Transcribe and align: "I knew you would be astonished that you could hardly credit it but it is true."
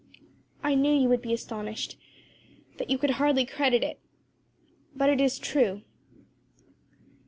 "I 0.63 0.73
knew 0.73 0.91
you 0.91 1.09
would 1.09 1.21
be 1.21 1.31
astonished 1.31 1.95
that 2.77 2.89
you 2.89 2.97
could 2.97 3.11
hardly 3.21 3.45
credit 3.45 3.83
it 3.83 3.99
but 4.95 5.11
it 5.11 5.21
is 5.21 5.37
true." 5.37 5.83